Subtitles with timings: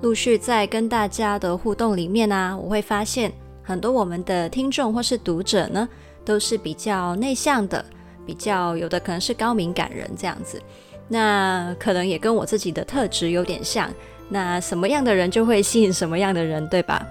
[0.00, 5.88] 陆续在跟大家的互动里面啊，我会发现很多我们的听众或是读者呢，
[6.24, 7.84] 都是比较内向的，
[8.24, 10.62] 比较有的可能是高敏感人这样子。
[11.08, 13.90] 那可能也跟我自己的特质有点像。
[14.28, 17.04] 那什么样的人就会吸引什么样的人，对吧？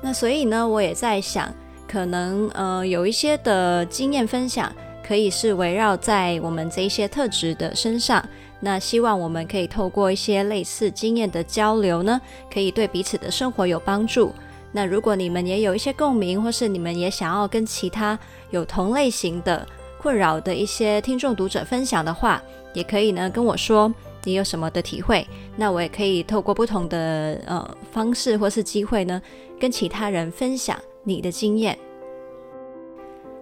[0.00, 1.52] 那所以呢，我也在想，
[1.86, 4.72] 可能呃有一些的经验分享，
[5.06, 8.24] 可以是围绕在我们这一些特质的身上。
[8.64, 14.32] 那希望我们可以透过一些类似经验的交流呢，可以对彼此的生活有帮助。
[14.70, 18.16] 那如果你们也有一些共鸣，或是你们也想要跟其他
[18.50, 19.66] 有同类型的
[20.00, 22.40] 困扰的一些听众读者分享的话，
[22.72, 25.26] 也可以呢跟我说你有什么的体会。
[25.56, 29.20] 那我也可以透过不同的呃方式或是机会呢，
[29.58, 31.76] 跟其他人分享你的经验。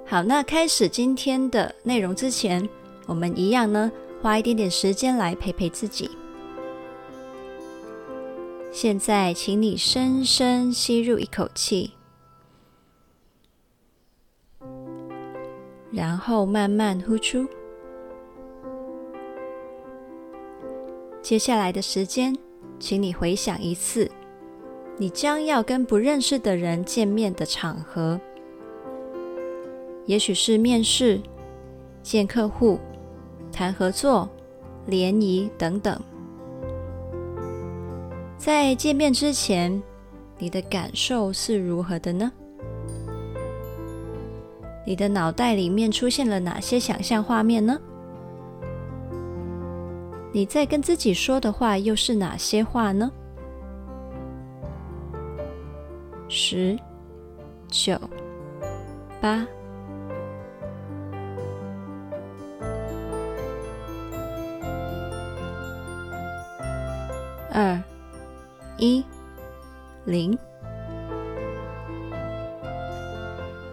[0.07, 2.67] 好，那开始今天的内容之前，
[3.07, 3.93] 我们一样呢。
[4.23, 6.11] 花一点点时间来陪陪自己。
[8.71, 11.93] 现在，请你深深吸入一口气，
[15.91, 17.47] 然后慢慢呼出。
[21.23, 22.37] 接下来的时间，
[22.79, 24.11] 请你回想一次
[24.99, 28.21] 你将要跟不认识的人见面的场合，
[30.07, 31.21] 也许是面试、
[32.03, 32.79] 见客户。
[33.53, 34.29] 谈合作、
[34.87, 36.01] 联谊等等，
[38.39, 39.83] 在见面之前，
[40.39, 42.33] 你的感受是如何的呢？
[44.87, 47.79] 你的脑袋里面出现了哪些想象画面呢？
[50.33, 53.11] 你在跟自己说的话又是哪些话呢？
[56.29, 56.79] 十、
[57.69, 57.99] 九、
[59.21, 59.47] 八。
[67.53, 67.81] 二
[68.79, 69.05] 一
[70.05, 70.39] 零，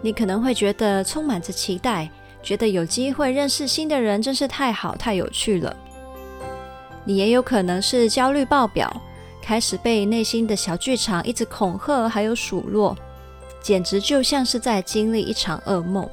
[0.02, 2.10] 你可能会觉得充满着期待，
[2.42, 5.74] 觉得有机会认识新的人真是太好、太有趣了。
[7.04, 8.94] 你也有可能是焦虑爆表，
[9.40, 12.96] 开始被内心的小剧场一直恐吓，还有数落，
[13.62, 16.08] 简直就像是在经历一场噩梦。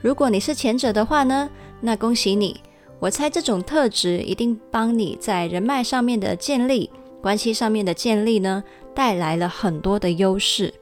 [0.00, 1.48] 如果你是前者的话呢，
[1.80, 2.60] 那恭喜你。
[3.02, 6.88] 我猜这种特质一定帮你在人脉上面的建立、
[7.20, 8.62] 关系上面的建立呢，
[8.94, 10.72] 带来了很多的优势。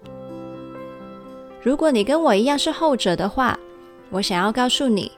[1.62, 3.58] 如果你跟我一样是后者的话，
[4.10, 5.10] 我想要告诉你，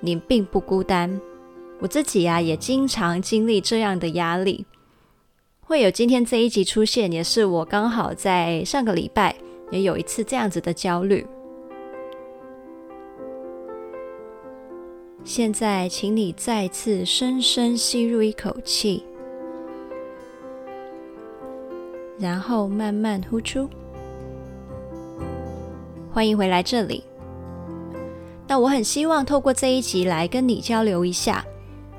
[0.00, 1.20] 你并不孤单。
[1.80, 4.64] 我自己呀，也经常经历这样的压力，
[5.60, 9.36] 会有今天这一集出现，也是我刚好在上个礼拜
[9.70, 11.26] 也有一次这样子的焦虑。
[15.28, 19.04] 现在，请你再次深深吸入一口气，
[22.18, 23.68] 然后慢慢呼出。
[26.10, 27.04] 欢迎回来这里。
[28.46, 31.44] 那我很希望透过这一集来跟你交流一下，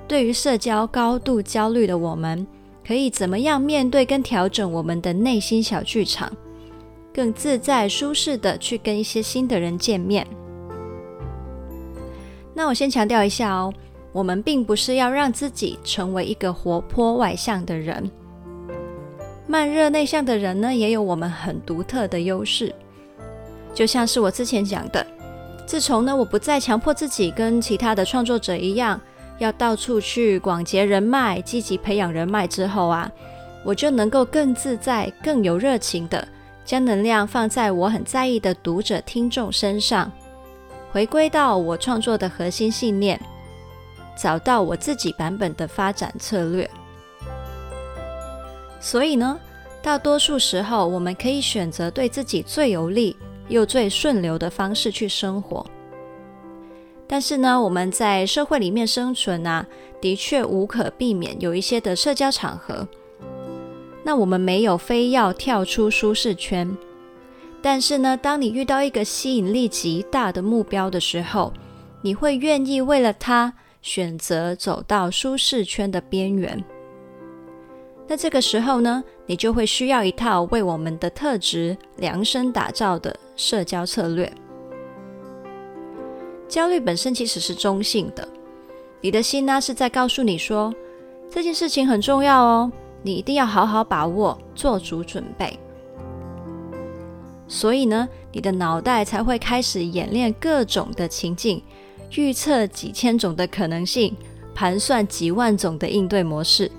[0.08, 2.48] 对于社交高度焦虑的我们，
[2.84, 6.36] 可以怎么样面对跟调整我们的内心小剧场，
[7.14, 10.26] 更自在舒适的去跟一些新的人见面。
[12.60, 13.74] 那我先强调一下哦，
[14.12, 18.12] 我们并不是要让自己成为一个活泼外向的人，
[19.48, 22.76] 慢热内向的人呢，也有我们很独特的优势。
[23.74, 25.08] 就像是我之前讲的，
[25.66, 29.00] 自从呢我不再强迫自己跟其他的创作者一样，
[29.38, 33.10] 要到处去广结人脉、积极培养人脉之后啊，
[33.64, 36.28] 我就能够更自在、更有热情的
[36.66, 40.12] 将能量放在我很在意的读者、听众身上。
[40.92, 43.20] 回归到我创作的核心信念，
[44.18, 46.70] 找到我自己版本的发展策略。
[48.80, 49.40] 所以呢，
[49.82, 53.16] 大多数时候我们可以选择对自己最有利
[53.48, 55.66] 又最顺流的方式去生活。
[57.08, 59.66] 但是呢，我们在社会里面生存啊，
[60.00, 62.88] 的确无可避免有一些的社交场合。
[64.04, 66.76] 那我们没有非要跳出舒适圈。
[67.62, 71.52] 但是呢，当你遇到一个吸引力极大的目标的时候，
[72.02, 76.64] 你会愿意为了它选择走到舒适圈的边缘。
[78.08, 84.32] 那这个时候呢，你就会需要一套为我们的特质量身打造的社交策略。
[86.48, 88.28] 焦虑本身其实是中性的，
[89.02, 90.74] 你的心呢是在告诉你说，
[91.30, 92.72] 这件事情很重要哦，
[93.04, 95.60] 你一定要好好把握，做足准备。
[97.50, 101.62] 所以呢，你的脑袋才会开始演练各种的情境，
[102.16, 104.16] 预测几千种的可能性，
[104.54, 106.72] 盘算几万种的应对模式。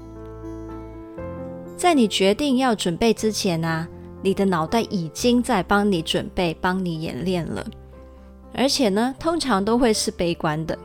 [1.76, 3.88] 在你决定要准备之前啊，
[4.22, 7.66] 你的脑袋已经在帮你准备、帮你演练了。
[8.54, 10.78] 而且呢，通常都会是悲观的，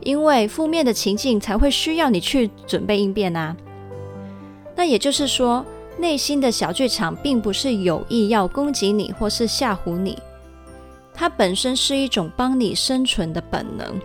[0.00, 3.56] 因为负面的情境才会需要你去准备应变啊。
[4.76, 5.64] 那也就是说，
[5.98, 10.16] 内心的小剧场并不是有意要攻击你或是吓唬你，
[11.12, 14.00] 它本身是一种帮你生存的本能。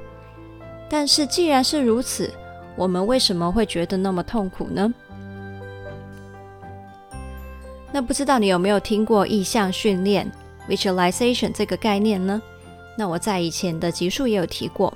[0.90, 2.31] 但是既然是如此，
[2.75, 4.94] 我们为什么会觉得那么痛苦呢？
[7.92, 10.31] 那不知道你有没有听过意象训练
[10.68, 12.42] ？Visualization 这个概念呢，
[12.98, 14.92] 那我在以前的集数也有提过。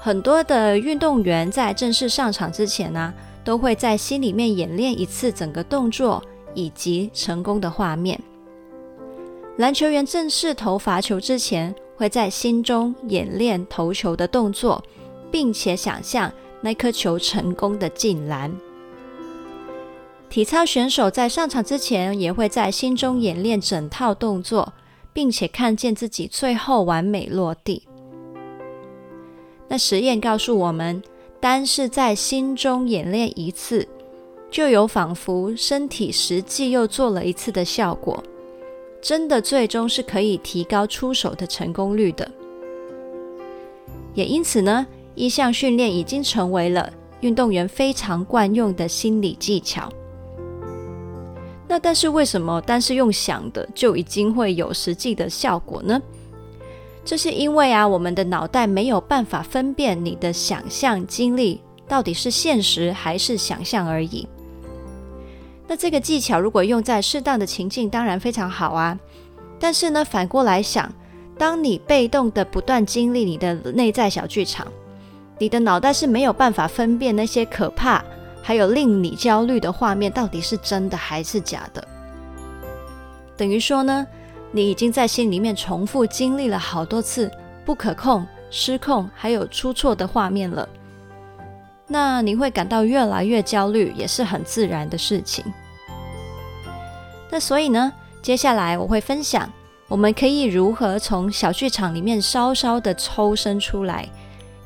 [0.00, 3.12] 很多的运动员在正式上场之前呢，
[3.48, 6.22] 都会在心里面演练一次整个动作
[6.52, 8.20] 以及成功的画面。
[9.56, 14.84] 篮球员正式投罚球之前，会在心中演练投球的动作，
[15.30, 16.30] 并且想象
[16.60, 18.54] 那颗球成功的进篮。
[20.28, 24.74] 体操选手在上场之前，也会在心中演练整套动作，
[25.14, 27.88] 并且看见自己最后完美落地。
[29.68, 31.02] 那实验告诉我们，
[31.40, 33.86] 单是在心中演练一次，
[34.50, 38.22] 就有仿佛身体实际又做了一次的效果，
[39.00, 42.28] 真的最终是可以提高出手的成功率的。
[44.14, 49.88] 也因此呢，意象训练已经成为了运动员非常惯用的心理技巧。
[51.68, 56.00] 那但是为什么单是用想的就已经会有实际的效果呢？
[57.08, 61.58] 这是因为啊，我们的脑袋没有办法分辨你的想象经历
[61.88, 64.28] 到底是现实还是想象而已。
[65.66, 68.98] 那这个技巧如果用在适当的情境，当然非常好啊。
[69.58, 70.92] 但是呢，反过来想，
[71.38, 74.66] 当你被动的不断经历你的内在小剧场，
[75.38, 78.04] 你的脑袋是没有办法分辨那些可怕。
[78.42, 81.88] 还有令你焦虑的画面，到底是真的还是假的？
[83.34, 84.06] 等于说呢，
[84.50, 87.30] 你已经在心里面重复经历了好多次
[87.64, 90.68] 不可控、失控，还有出错的画面了。
[91.86, 95.44] 那你会感到越来越焦虑，也是很自然的事情。
[97.30, 97.92] 那所以呢，
[98.22, 99.50] 接下来我会分享，
[99.86, 104.08] 我们可以如何从小剧场里面稍稍的抽身出来，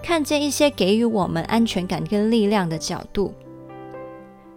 [0.03, 3.35] 看见一些给予我们安全感跟力量的角度。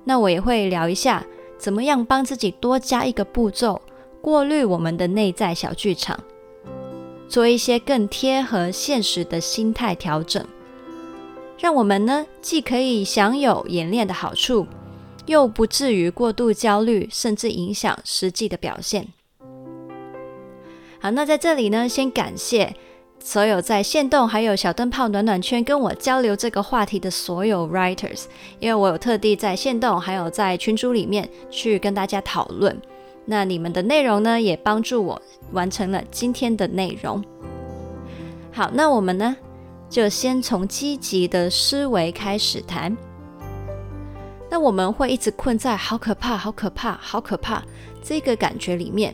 [0.03, 1.25] 那我也会聊一下，
[1.57, 3.81] 怎么样帮自己多加一个步骤，
[4.25, 6.19] 过滤我们的内在小剧场，
[7.29, 10.43] 做一些更贴合现实的心态调整，
[11.59, 14.65] 让我们呢既可以享有演练的好处，
[15.27, 19.09] 又不至于过度焦虑，甚至影响实际的表现。
[20.99, 22.73] 好，那在这里呢，先感谢。
[23.19, 28.23] 所有在线动还有小灯泡暖暖圈跟我交流这个话题的所有 writers，
[28.59, 32.75] 因为我有特地在线动还有在群组里面去跟大家讨论，
[33.25, 37.23] 那你们的内容呢也帮助我完成了今天的内容。
[38.51, 39.35] 好，那我们呢
[39.89, 42.95] 就先从积极的思维开始谈。
[44.49, 47.61] 那我们会一直困在好可怕、好可怕、好可怕
[48.03, 49.13] 这个感觉里面。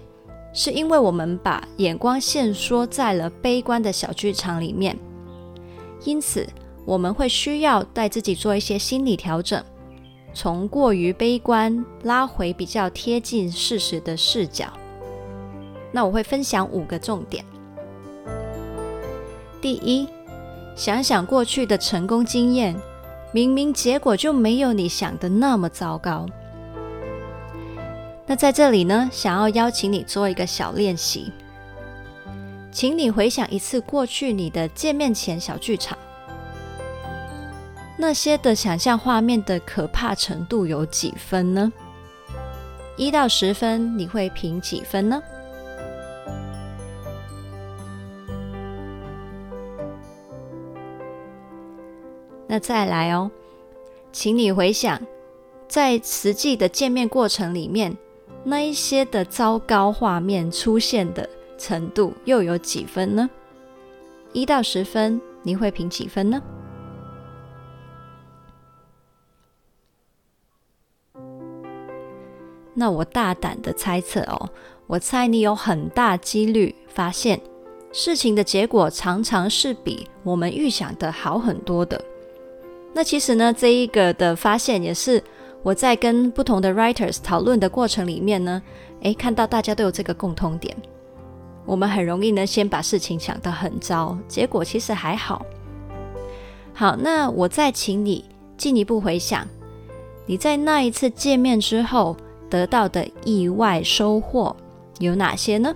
[0.54, 5.00] 是因为我们把眼光限缩在了悲观的小剧场里面，
[6.04, 6.46] 因此
[6.84, 9.64] 我们会需要带自己做一些心理调整，
[10.34, 14.68] 从过于悲观拉回比较贴近事实的视角。
[15.92, 17.44] 那我会分享五个重点。
[19.62, 20.08] 第一，
[20.76, 22.76] 想想过去的成功经验，
[23.34, 26.26] 明明结果就没有你想的那么糟糕。
[28.26, 31.32] 那在这里呢，想要邀请你做一个小练习，
[32.72, 35.98] 请你回想一次过去你的见面前小剧场，
[38.02, 41.72] 那些的想象画面的可怕程度有几分呢？
[42.98, 45.22] 一到十分，你会评几分呢？
[52.48, 53.30] 那再来哦，
[54.12, 55.00] 请你回想
[55.68, 57.96] 在实际的见面过程里面。
[58.44, 63.30] 那一些的糟糕画面出现的程度又有几分呢？
[64.34, 66.42] 一到十分，你会评几分呢？
[72.74, 74.50] 那我大胆的猜测哦，
[74.88, 77.40] 我猜你有很大几率发现
[77.92, 82.02] 事情的结果常常是比我们预想的好很多的。
[82.94, 85.24] 那其实呢，这一个的发现也是
[85.64, 88.62] 我在跟不同的 writers 讨论的过程里面呢，
[89.02, 90.76] 诶，看到大家都有这个共通点。
[91.66, 95.46] 我们很容易呢，先把事情想得很糟，结果其实还好。
[96.74, 98.26] 好，那我再请你
[98.58, 99.48] 进一步回想，
[100.26, 102.18] 你在那一次见面之后
[102.52, 104.54] 得到的意外收获
[105.00, 105.74] 有哪些呢？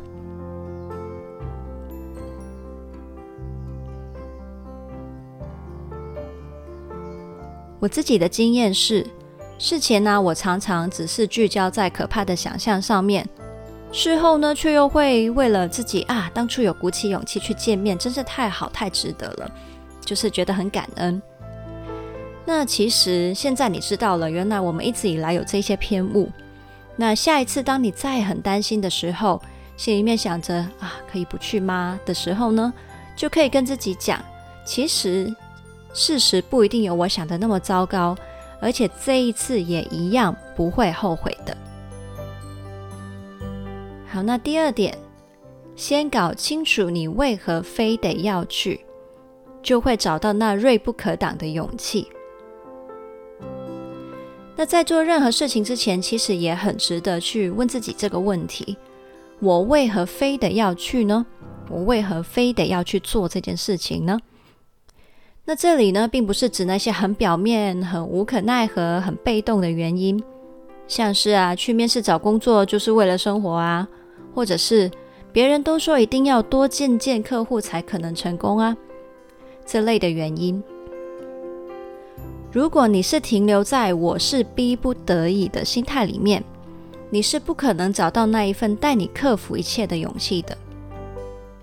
[7.79, 9.05] 我自己的经验是，
[9.57, 13.27] 事前呢，我常常只是聚焦在可怕的想象上面，
[13.91, 19.49] 事后呢，却又会为了自己啊，当初有鼓起勇气去见面，真是太好，太值得了，
[20.01, 21.21] 就是觉得很感恩。
[22.43, 26.29] 那其实现在你知道了，原来我们一直以来有这些偏误。
[26.95, 29.41] 那下一次当你再很担心的时候，
[29.77, 32.73] 心里面想着啊，可以不去吗的时候呢，
[33.15, 34.19] 就可以跟自己讲，
[34.65, 35.33] 其实。
[35.97, 38.17] 事实不一定有我想的那么糟糕，
[38.59, 41.55] 而且这一次也一样不会后悔的。
[44.05, 44.97] 好，那第二点，
[45.73, 48.85] 先搞清楚你为何非得要去，
[49.63, 52.11] 就会找到那锐不可挡的勇气。
[54.55, 58.77] 那在做任何事情之前，其实也很值得去问自己这个问题：
[59.39, 61.25] 我为何非得要去呢？
[61.69, 64.17] 我为何非得要去做这件事情呢？
[65.43, 70.23] 那这里呢，并不是指那些很表面、很无可奈何、很被动的原因，
[70.87, 73.87] 像是啊，去面试找工作就是为了生活啊，
[74.33, 74.89] 或者是
[75.33, 78.75] 别人都说一定要多见见客户才可能成功啊，
[79.65, 80.63] 这类的原因。
[82.55, 86.41] 如果你是停留在我是逼不得已的心态里面，
[87.09, 90.57] 你是不可能找到那一份带你克服一切的勇气的，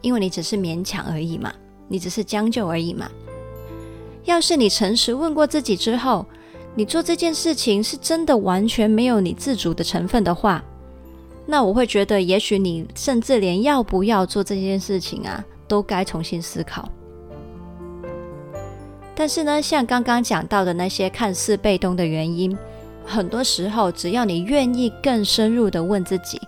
[0.03, 1.51] 因为你只是勉强而已嘛，
[1.89, 3.11] 你只是将就而已嘛。
[4.25, 6.27] 要是你诚实问过自己之后，
[6.75, 10.63] 你做这件事情是真的完全没有你自主的成分的话，
[11.47, 16.87] 那我会觉得，也许你甚至连要不要做这件事情啊，都该重新思考。
[19.14, 22.57] 但是呢，像刚刚讲到的那些看似被动的原因，
[23.04, 26.40] 很多时候只要你愿意更深入的问自己，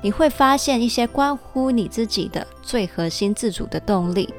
[0.00, 4.32] 你会发现一些关乎你自己的最核心自主的动力。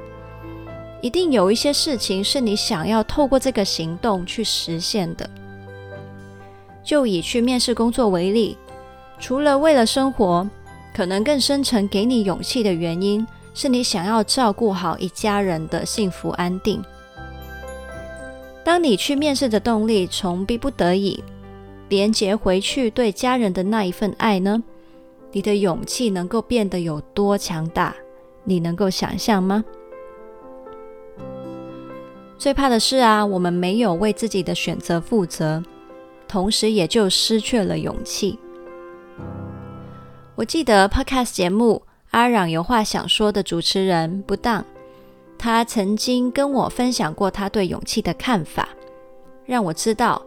[1.02, 5.30] 一定有一些事情是你想要透过这个行动去实现的。
[6.84, 8.58] 就以去面试工作为例，
[9.20, 10.48] 除了为了生活，
[10.96, 16.82] 可能更深层给你勇气的原因，是你想要照顾好一家人的幸福安定。
[18.66, 21.24] 当你去面试的动力从逼不得已
[21.88, 24.64] 连接回去对家人的那一份爱呢？
[25.32, 27.96] 你的勇气能够变得有多强大？
[28.44, 29.64] 你能够想象吗？
[32.40, 35.64] 最怕的是啊，我们没有为自己的选择负责，
[36.28, 38.40] 同时也就失去了勇气。
[40.34, 44.66] 我记得 Podcast 节目《阿壤有话想说》的主持人不当，
[45.38, 48.70] 他曾经跟我分享过他对勇气的看法，
[49.46, 50.22] 让我知道，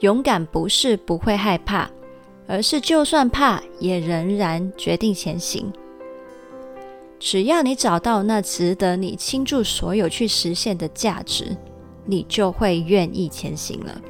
[0.00, 1.90] 勇敢不是不会害怕，
[2.46, 5.72] 而是就算怕，也仍然决定前行。
[7.18, 11.56] 只要你找到那值得你倾注所有去实现的价值，
[12.06, 14.00] 你就会愿意前行了。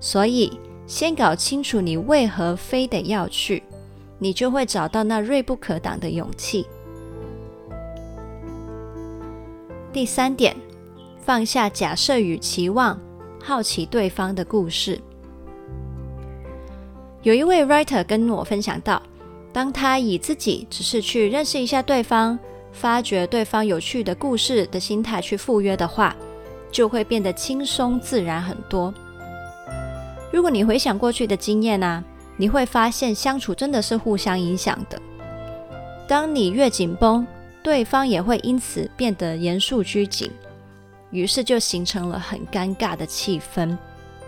[0.00, 3.62] 所以，先搞清楚你为何非得要去，
[4.18, 6.66] 你就会找到那锐不可挡的勇气。
[9.92, 10.56] 第三点，
[11.18, 12.98] 放下假设与期望，
[13.42, 14.98] 好奇对方的故事。
[17.22, 19.02] 有一位 writer 跟我分享到，
[19.52, 22.38] 当他以自己只是去认识一下对方，
[22.72, 26.16] 发掘对方有趣的故事的心态去赴约的话，
[26.70, 28.92] 就会变得轻松自然很多。
[30.32, 32.04] 如果你回想过去的经验呢、啊，
[32.38, 34.98] 你会发现相处真的是互相影响的。
[36.08, 37.26] 当你越紧绷，
[37.62, 40.30] 对方也会因此变得严肃拘谨，
[41.10, 43.76] 于是就形成了很尴尬的气氛，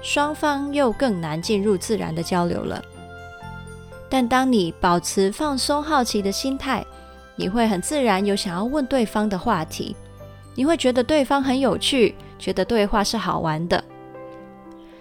[0.02, 2.82] 双方又更难进入自然的交流了。
[4.08, 6.84] 但当你保持放松、好奇的心态，
[7.34, 9.96] 你会很自然有想要问对方的话题，
[10.54, 13.82] 你会觉得对方很有趣，觉得对话是好玩的。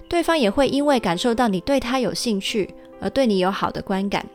[0.09, 4.25] 对方也会因为感受到你对他有兴趣，而对你有好的观感。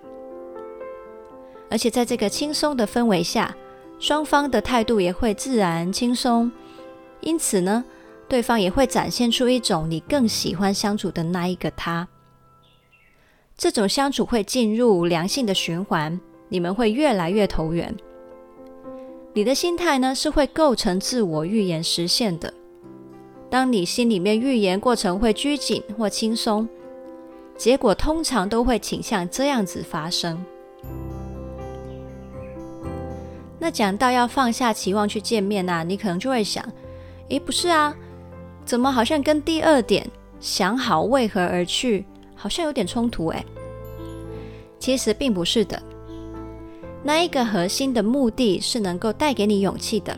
[1.71, 3.55] 而且在这个轻松的氛围下，
[3.99, 6.51] 双方的态度也会自然轻松，
[7.21, 7.85] 因此呢，
[8.29, 12.07] 对方也会展现出一种你更喜欢相处的那一个他。
[13.57, 17.93] 这种相处会进入良性的循环，你们会越来越投缘。
[19.35, 22.55] 你的心态呢，是会构成自我预言实现的。
[23.51, 26.69] 当你心里面预言过程会拘谨或轻松，
[27.57, 30.45] 结果通常都会倾向这样子发生。
[33.59, 36.65] 那讲到要放下期望去见面啊，你可能就会想，
[37.29, 37.95] 诶，不是啊，
[38.65, 43.45] 怎么好像跟第二点想好为何而去，好像有点冲突诶。
[44.79, 45.83] 其实并不是的，
[47.03, 50.17] 那一个核心的目的是能够带给你勇气的，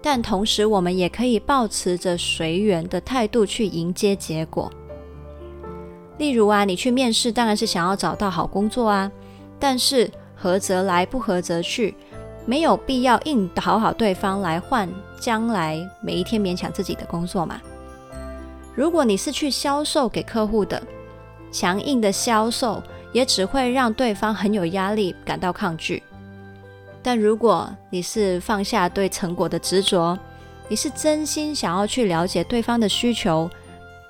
[0.00, 4.72] 但同时我们也可以抱持着随缘的态度去迎接结果。
[6.16, 9.12] 例如啊，你去面试当然是想要找到好工作啊，
[9.58, 11.94] 但是合则来，不合则去。
[12.48, 14.88] 没有必要硬讨好对方来换
[15.20, 17.60] 将来每一天勉强自己的工作嘛。
[18.74, 20.82] 如果你是去销售给客户的，
[21.52, 26.02] 强硬的销售也只会让对方很有压力，感到抗拒。
[27.02, 30.18] 但如果你是放下对成果的执着，
[30.68, 33.50] 你是真心想要去了解对方的需求，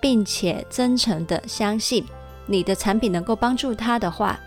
[0.00, 2.06] 并且真诚的相信
[2.46, 4.38] 你的产品能够帮助他的话，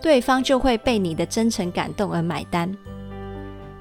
[0.00, 2.74] 对方就会被你的真诚感动而买单。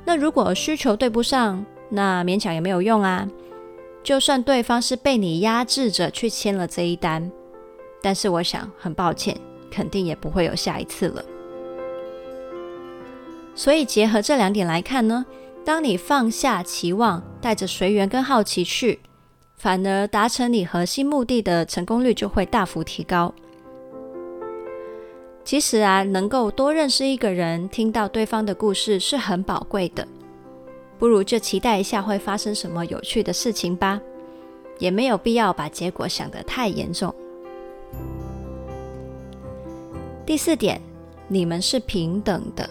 [0.10, 3.30] 那如果需求对不上，那勉强也没有用啊。
[4.02, 7.32] 就算对方是被你压制着去签了这一单，
[8.02, 9.38] 但是我想很抱歉，
[9.70, 11.24] 肯定也不会有下一次了。
[13.54, 15.24] 所以结合这两点来看呢，
[15.64, 19.02] 当你放下期望，带着随缘跟好奇去，
[19.58, 23.32] 反而达成你核心目的的成功率就会大幅提高。
[25.50, 30.08] 其实啊，能够多认识一个人，听到对方的故事是很宝贵的。
[31.00, 34.00] 不如就期待一下会发生什么有趣的事情吧，
[34.78, 37.12] 也没有必要把结果想得太严重。
[40.24, 40.80] 第四点，
[41.28, 42.70] 你们是平等的。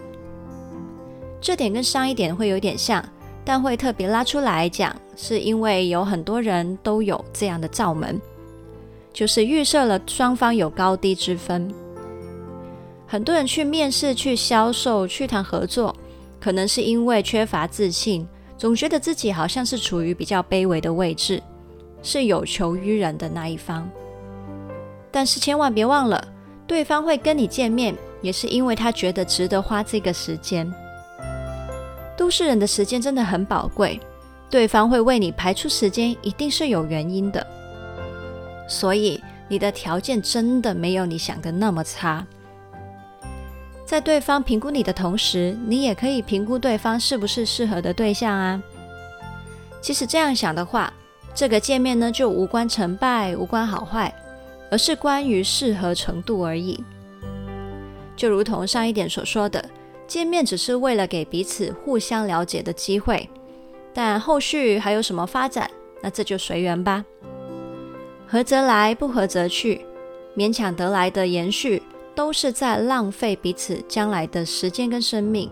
[1.40, 3.05] 这点跟上一点会有点像，
[3.44, 8.20] 但会特别拉出来讲，是因为有很多人都有这样的罩门，
[9.12, 11.74] 就是预设了双方有高低之分。
[13.11, 15.97] 很多人去面试、去销售、去谈合作，
[16.38, 21.42] 可能是因为缺乏自信，总觉得自己好像是处于比较卑微的位置，
[22.03, 23.88] 是有求于人的那一方。
[25.11, 26.23] 但是千万别忘了，
[26.66, 30.71] 对方会跟你见面，也是因为他觉得值得花这个时间。
[32.14, 33.99] 都市人的时间真的很宝贵，
[34.51, 37.44] 对方会为你排出时间，一定是有原因的。
[38.68, 39.18] 所以
[39.49, 42.27] 你的条件真的没有你想的那么差。
[43.88, 48.62] 在对方评估你的同时，你也可以评估对方是不是适合的对象啊。
[49.81, 50.92] 其实这样想的话，
[51.35, 54.14] 这个见面呢就无关成败，无关好坏，
[54.70, 56.85] 而是关于适合程度而已。
[58.14, 59.64] 就如同上一点所说的，
[60.07, 63.27] 见面只是为了给彼此互相了解的机会，
[63.94, 65.70] 但后续还有什么发展，
[66.03, 67.03] 那这就随缘吧。
[68.27, 69.81] 合则来，不合则去，
[70.37, 71.83] 勉强得来的延续。
[72.18, 75.48] 都是在浪费彼此将来的时间跟生命，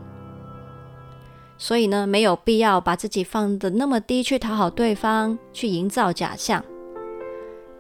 [1.57, 6.65] 所以呢，没有必要把自己放得那么低去讨好对方，去营造假象。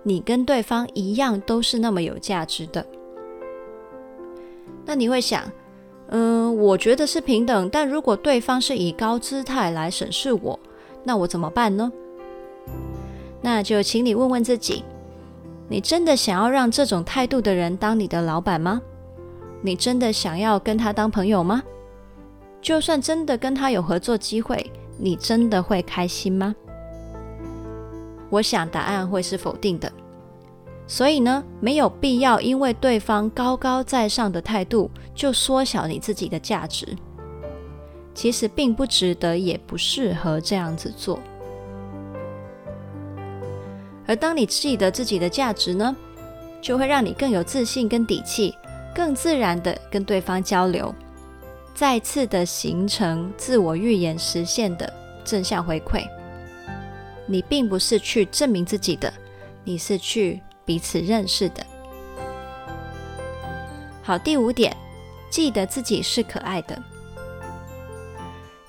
[0.04, 2.86] 你跟对方一样都是那么有价值的。
[4.84, 5.42] 那你会想，
[6.10, 10.56] 嗯，我觉得是平等，但如果对方是以高姿态来审视我，
[11.02, 11.90] 那我怎么办呢？
[13.42, 14.84] 那就请你问问自己。
[15.68, 18.80] 你真的想要让这种态度的人当你的老板吗？
[19.62, 21.62] 你真的想要跟他当朋友吗？
[22.62, 26.54] 就算真的跟他有合作机会，你真的会开心吗？
[28.30, 29.90] 我想答案会是否定的。
[30.86, 36.96] 所以呢，没有必要因为对方高高在上的态度就缩小你自己的价值。
[38.14, 41.18] 其实并不值得，也不适合这样子做。
[44.06, 45.94] 而当你记得自己的价值呢，
[46.60, 48.54] 就会让你更有自信跟底气，
[48.94, 50.94] 更自然的跟对方交流，
[51.74, 54.92] 再次的形成自我预言实现的
[55.24, 56.06] 正向回馈。
[57.26, 59.12] 你并不是去证明自己的，
[59.64, 61.66] 你是去彼此认识的。
[64.02, 64.76] 好，第五点，
[65.28, 66.80] 记得自己是可爱的。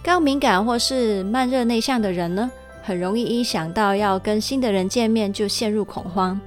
[0.04, 2.50] 高敏感或是慢热内向的人呢，
[2.88, 6.40] 很容易一想到要跟新的人见面就陷入恐慌，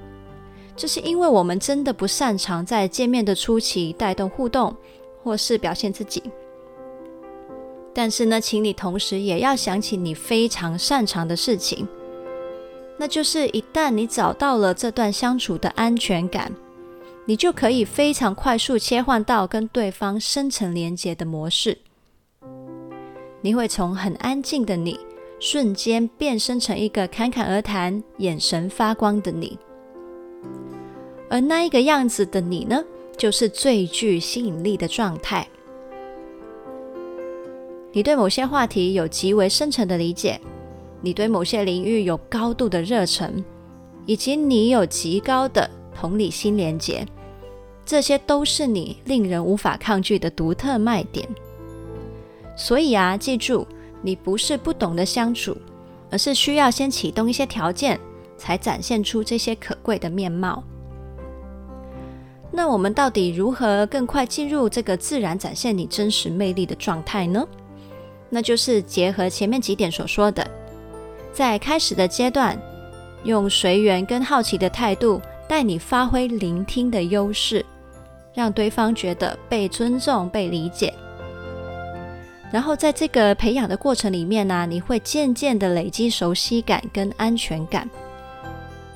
[0.75, 4.75] 这是因为我们真的不擅长在见面的初期带动互动，
[5.21, 6.23] 或是表现自己。
[7.93, 11.87] 但是呢，请你同时也要想起你非常擅长的事情，
[12.97, 16.51] 那就是一旦你找到了这段相处的安全感，
[17.27, 21.77] 你就可以非常快速切换到跟对方深层连接的模式。
[23.41, 24.99] 你会从很安静的你，
[25.41, 29.57] 瞬间变身成一个侃侃而谈、眼神发光的你。
[31.31, 32.83] 而那一个样子的你呢，
[33.17, 35.47] 就是最具吸引力的状态。
[37.91, 40.39] 你对某些话题有极为深沉的理解，
[41.01, 43.43] 你对某些领域有高度的热忱，
[44.05, 47.03] 以及你有极高的同理心连结，
[47.83, 51.27] 这些都是你令人无法抗拒的独特卖点。
[52.55, 53.65] 所以啊，记住，
[54.01, 55.55] 你不是不懂得相处，
[56.09, 57.99] 而是需要先启动一些条件，
[58.37, 60.63] 才展现出这些可贵的面貌。
[62.51, 67.47] 那我们到底如何更快进入这个自然展现你真实魅力的状态呢？
[68.29, 70.45] 那就是结合前面几点所说的，
[71.31, 72.59] 在开始的阶段，
[73.23, 77.65] 用随缘跟好奇的态度带你发挥聆听的优势，
[78.33, 80.93] 让对方觉得被尊重、被理解。
[82.51, 87.89] 然后在这个培养的过程里面呢、你会渐渐的累积熟悉感跟安全感。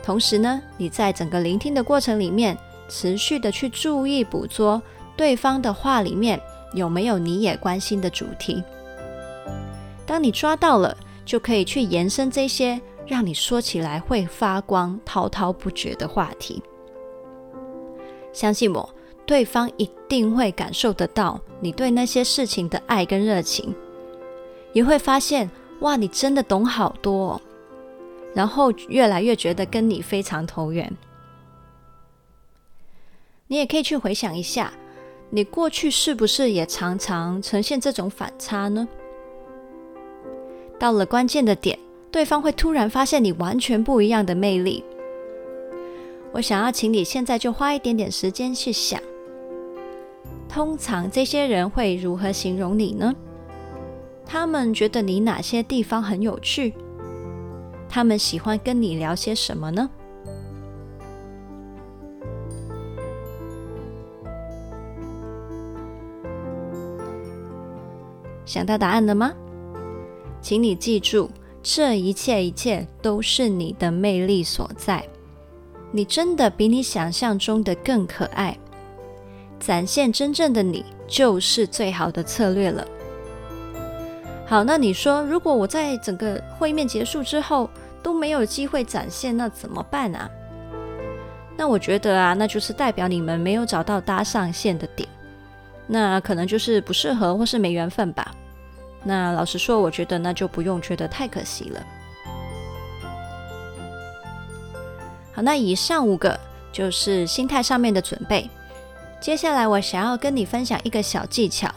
[0.03, 2.57] 同时呢，你在整个聆听的过程里面，
[2.89, 4.81] 持续的去注意捕捉
[5.15, 6.39] 对方的话里面
[6.73, 8.63] 有没有你也关心的主题。
[10.05, 16.61] 当你抓到了，就可以去延伸这些让你说起来会发光、滔滔不绝的话题。
[18.31, 18.87] 相信我，
[19.25, 23.73] 对方一定会感受得到你对那些事情的爱跟热情，
[24.73, 27.41] 也会发现哇，你真的懂好多哦，
[28.33, 30.95] 然后越来越觉得跟你非常投缘。
[33.47, 34.73] 你也可以去回想一下，
[35.29, 38.87] 你过去是不是也常常呈现这种反差呢？
[40.79, 41.79] 到了关键的点，
[42.11, 44.83] 对方会突然发现你完全不一样的魅力。
[46.31, 49.01] 我想要请你现在就花一点点时间去想，
[50.47, 53.13] 通常这些人会如何形容你呢？
[54.25, 56.73] 他们觉得你哪些地方很有趣？
[57.89, 59.89] 他们喜欢跟你聊些什么呢？
[68.45, 69.33] 想到答案了吗？
[70.39, 71.29] 请你记住，
[71.61, 75.03] 这一切一切都是你的魅力所在。
[75.91, 78.57] 你真的比你想象中的更可爱，
[79.65, 82.85] 展现真正的你就是最好的策略了。
[84.45, 87.67] 好，那你说，如果我在整个会面结束之后
[88.03, 90.29] 都没有机会展现，那怎么办啊？
[91.57, 95.09] 那我觉得啊，那就是代表你们没有找到搭上线的点，
[95.87, 98.35] 那可能就是不适合或是没缘分吧。
[99.03, 101.83] 那老实说，我觉得那就不用觉得太可惜了。
[105.33, 106.39] 好，那以上五个
[106.71, 108.47] 就是心态上面的准备。
[109.25, 111.67] 接下来，我想要跟你分享一个小技巧，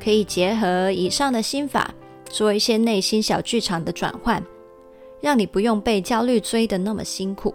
[0.00, 1.92] 可以结合以上的心法，
[2.26, 4.40] 做一些内心小剧场的转换，
[5.20, 7.52] 让你不用被焦虑追得那么辛苦。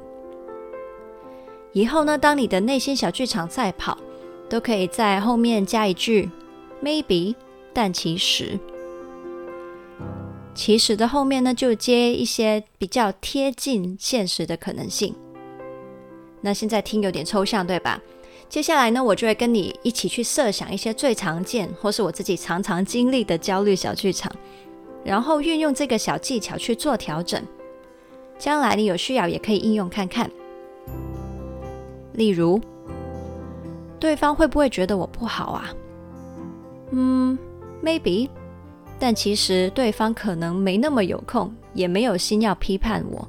[1.71, 3.97] 以后呢，当你的内心小剧场在跑，
[4.49, 6.29] 都可以在后面加一句
[6.83, 7.33] “maybe”。
[7.71, 8.59] 但其实，
[10.53, 15.15] 其实的后面呢，就接一些比较贴近现实的可能性。
[16.41, 18.01] 那现在听有点抽象，对吧？
[18.49, 24.31] 接下来呢，我就会跟你一起去设想一些最常见，或是我自己常常经历的焦虑小剧场，
[25.03, 27.41] 然后运用这个小技巧去做调整。
[28.39, 30.29] 将来你有需要也可以应用看看。
[32.13, 32.59] 例如，
[33.99, 35.69] 对方会不会觉得我不好啊？
[36.91, 37.37] 嗯。
[37.81, 38.29] Maybe，
[38.99, 43.25] 但其实对方可能没那么有空，也没有心要批判我。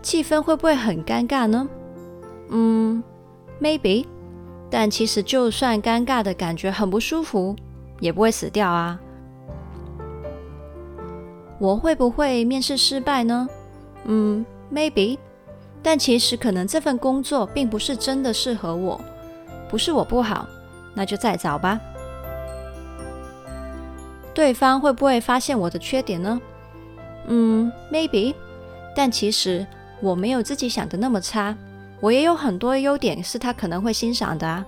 [0.00, 1.68] 气氛会不会很尴尬呢？
[2.50, 3.02] 嗯
[3.60, 4.06] ，Maybe，
[4.68, 7.56] 但其实就算尴尬的感觉很不舒服，
[8.00, 9.00] 也不会死掉啊。
[11.58, 13.48] 我会不会面试失败呢？
[14.04, 15.18] 嗯，Maybe，
[15.82, 19.00] 但其实可能这份工作并不是真的适合我，
[19.68, 20.46] 不是我不好，
[20.94, 21.78] 那就再找吧。
[24.32, 26.40] 对方会不会发现我的缺点呢？
[27.26, 28.34] 嗯，maybe，
[28.96, 29.66] 但其实
[30.00, 31.54] 我没有自己想的那么差，
[32.00, 34.64] 我也有很多优点是他可能会欣赏的啊。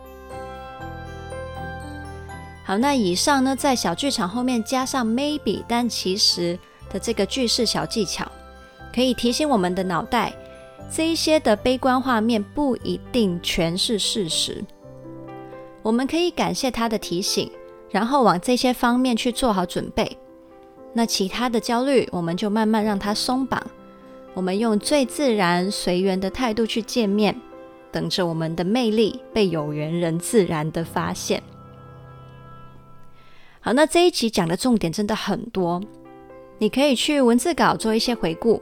[2.64, 6.58] 好，那以上呢，在小剧场后面加上 maybe，但其实
[6.90, 8.30] 的这个句式小技巧，
[8.94, 10.32] 可以提醒我们的脑袋，
[10.90, 14.64] 这一些的悲观画面不一定全是事实，
[15.82, 17.50] 我们可以感谢他的提醒。
[17.90, 20.16] 然后往这些方面去做好准备，
[20.94, 23.62] 那其他的焦虑我们就慢慢让它松绑。
[24.34, 27.38] 我们用最自然随缘的态度去见面，
[27.90, 31.42] 等着我们的魅力被有缘人自然的发现。
[33.60, 35.80] 好，那这一集讲的重点真的很多，
[36.58, 38.60] 你可以去文字稿做一些回顾，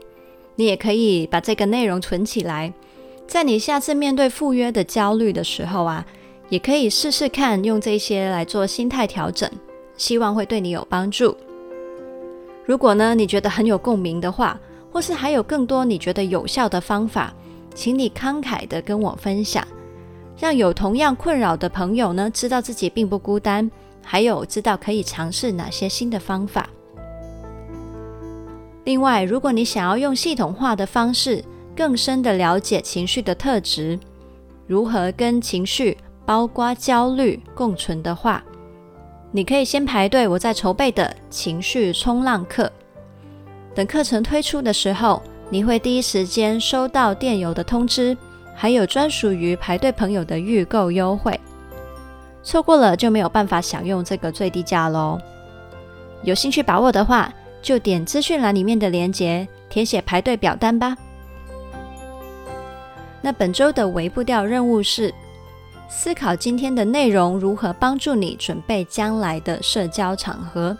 [0.55, 2.73] 你也可以把这个内容存起来，
[3.25, 6.05] 在你下次面对赴约的焦虑的时候啊，
[6.49, 9.49] 也可以试试看用这些来做心态调整，
[9.95, 11.35] 希望会对你有帮助。
[12.65, 14.59] 如果呢，你觉得很有共鸣的话，
[14.91, 17.33] 或是还有更多你觉得有效的方法，
[17.73, 19.65] 请你慷慨的跟我分享，
[20.37, 23.69] 让有同样困扰的朋友呢，知道自己并不孤单。
[24.03, 26.67] 还有知道可以尝试哪些新的方法。
[28.83, 33.99] 另外，如果你想要用系统化的方式更深的了解情绪的特质，
[34.65, 38.43] 如何跟情绪包括焦虑共存的话，
[39.31, 42.69] 你可以先排队我在筹备的情绪冲浪课。
[43.73, 48.17] 等课程推出的时候，你会第一时间收到电邮的通知，
[48.53, 51.39] 还有专属于排队朋友的预购优惠。
[52.43, 55.19] 错过了就没有办法享用这个最低价喽。
[56.23, 57.31] 有兴趣把握的话，
[57.61, 60.97] 就点资讯栏里面的链接，填写排队表单吧。
[63.21, 65.13] 那本周的微步调任务是
[65.87, 70.75] 思考今天的内容如何帮助你准备将来的社交场合。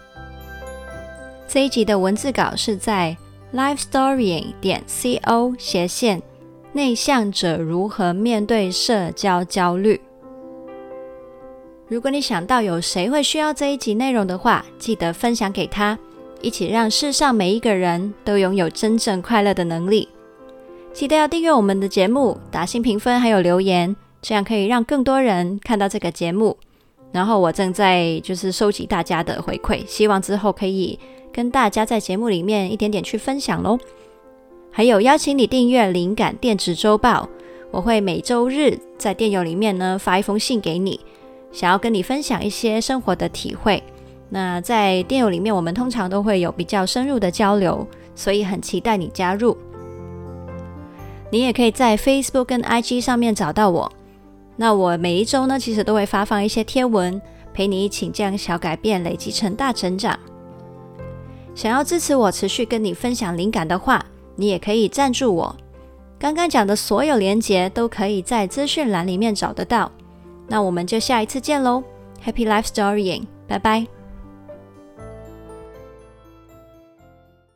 [1.53, 3.17] 这一集的文字稿是在
[3.53, 6.21] lifestorying 点 co 斜线
[6.71, 9.99] 内向者如何面对社交焦虑。
[11.89, 15.99] 如果你想到有谁会需要这一集内容的话，记得分享给他，
[16.39, 20.07] 一起让世上每一个人都拥有真正快乐的能力。
[20.93, 26.55] 记得要订阅我们的节目，打新评分还有留言，这样可以让更多人看到这个节目。
[27.11, 30.97] 然后我正在就是收集大家的回馈，希望之后可以
[31.31, 33.77] 跟大家在节目里面一点点去分享喽。
[34.71, 37.27] 还有邀请你订阅灵感电子周报，
[37.69, 40.99] 我会每周日在电邮里面呢发一封信给你。
[41.51, 43.83] 想要跟你分享一些生活的体会，
[44.29, 49.57] 那在电邮里面，我们通常都会有比较深入的交流，所以很期待你加入。
[51.29, 53.91] 你也可以在 Facebook 跟 IG 上面找到我。
[54.61, 57.19] 那我每一周呢，其实都会发放一些贴文，
[57.51, 60.19] 陪你一起将小改变累积成大成长。
[61.55, 65.55] 想要支持我持续跟你分享灵感的话，你也可以赞助我。
[66.19, 69.91] 刚刚讲的所有连结都可以在资讯栏里面找得到。
[70.47, 71.83] 那我们就下一次见喽
[72.23, 74.00] ，Happy Life Storying，拜拜。